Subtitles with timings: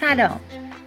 [0.00, 0.40] سلام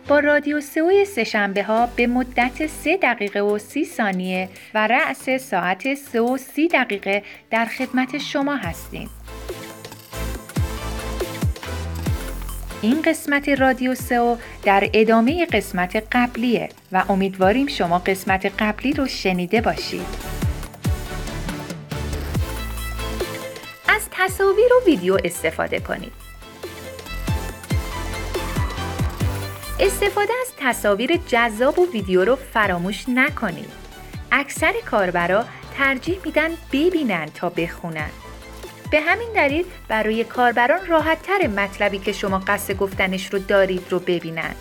[0.07, 5.93] با رادیو سئو سهشنبه ها به مدت 3 دقیقه و 30 ثانیه و رأس ساعت
[5.93, 9.09] 3 و 30 دقیقه در خدمت شما هستیم.
[12.81, 19.61] این قسمت رادیو سئو در ادامه قسمت قبلیه و امیدواریم شما قسمت قبلی رو شنیده
[19.61, 20.07] باشید.
[23.89, 26.20] از تصاویر و ویدیو استفاده کنید.
[29.81, 33.71] استفاده از تصاویر جذاب و ویدیو رو فراموش نکنید.
[34.31, 35.45] اکثر کاربرا
[35.77, 38.09] ترجیح میدن ببینن تا بخونن.
[38.91, 43.99] به همین دلیل برای کاربران راحت تر مطلبی که شما قصد گفتنش رو دارید رو
[43.99, 44.55] ببینن.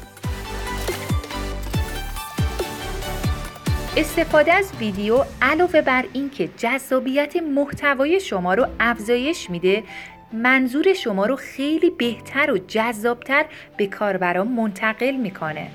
[3.97, 9.85] استفاده از ویدیو علاوه بر اینکه جذابیت محتوای شما رو افزایش میده
[10.33, 13.45] منظور شما رو خیلی بهتر و جذابتر
[13.77, 15.71] به کاربران منتقل می‌کنه.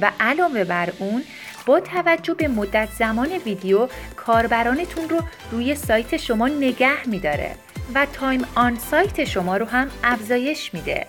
[0.00, 1.22] و علاوه بر اون
[1.66, 7.54] با توجه به مدت زمان ویدیو کاربرانتون رو روی سایت شما نگه میداره
[7.94, 11.06] و تایم آن سایت شما رو هم افزایش میده.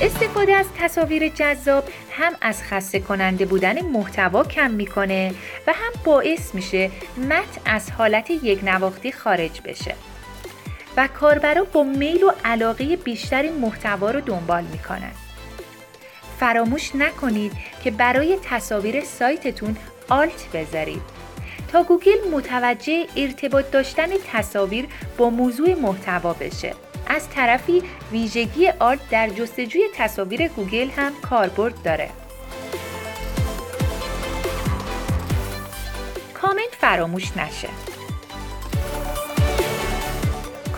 [0.00, 5.34] استفاده از تصاویر جذاب هم از خسته کننده بودن محتوا کم می‌کنه
[5.66, 9.94] و هم باعث میشه متن از حالت یک نواختی خارج بشه.
[10.96, 15.12] و کاربرا با میل و علاقه بیشتری محتوا رو دنبال می‌کنن.
[16.40, 17.52] فراموش نکنید
[17.84, 19.76] که برای تصاویر سایتتون
[20.08, 21.02] alt بذارید.
[21.72, 24.86] تا گوگل متوجه ارتباط داشتن تصاویر
[25.18, 26.74] با موضوع محتوا بشه.
[27.12, 27.82] از طرفی
[28.12, 32.10] ویژگی alt در جستجوی تصاویر گوگل هم کاربرد داره.
[36.34, 37.68] کامنت فراموش نشه.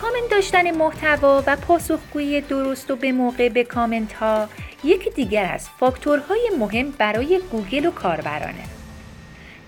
[0.01, 4.49] کامنت داشتن محتوا و پاسخگویی درست و به موقع به کامنت ها
[4.83, 8.63] یکی دیگر از فاکتورهای مهم برای گوگل و کاربرانه.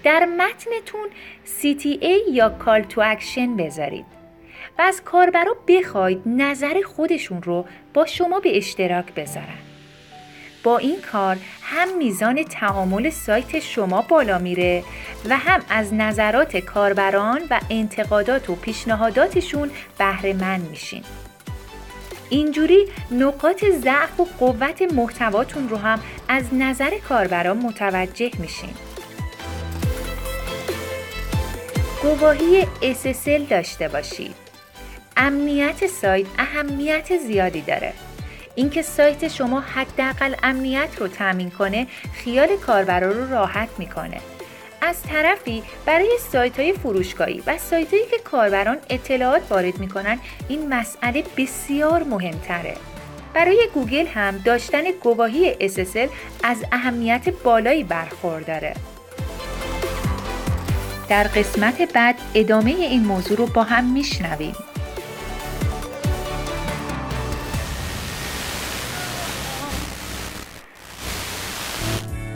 [0.04, 1.08] در متنتون
[1.62, 4.17] CTA یا call to action بذارید.
[4.80, 9.58] و از کاربرا بخواید نظر خودشون رو با شما به اشتراک بذارن.
[10.64, 14.84] با این کار هم میزان تعامل سایت شما بالا میره
[15.30, 21.04] و هم از نظرات کاربران و انتقادات و پیشنهاداتشون بهره مند میشین.
[22.30, 28.74] اینجوری نقاط ضعف و قوت محتواتون رو هم از نظر کاربران متوجه میشین.
[32.02, 34.47] گواهی SSL داشته باشید.
[35.18, 37.94] امنیت سایت اهمیت زیادی داره.
[38.56, 44.18] اینکه سایت شما حداقل امنیت رو تامین کنه خیال کاربرا رو راحت می‌کنه.
[44.82, 50.20] از طرفی برای سایت های فروشگاهی و سایت هایی که کاربران اطلاعات وارد می‌کنن
[50.50, 52.74] این مسئله بسیار مهمتره.
[53.34, 56.10] برای گوگل هم داشتن گواهی SSL
[56.44, 58.74] از اهمیت بالایی برخورداره.
[61.10, 64.56] در قسمت بعد ادامه این موضوع رو با هم میشنویم.